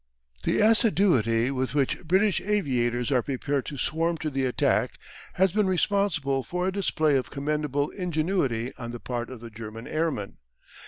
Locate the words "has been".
5.33-5.67